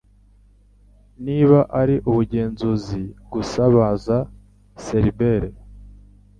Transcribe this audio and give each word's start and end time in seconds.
Niba 1.25 1.59
ari 1.81 1.95
ubugenzuzi 2.09 3.01
gusa 3.33 3.61
baza 3.75 4.17
Cerbère 4.83 5.49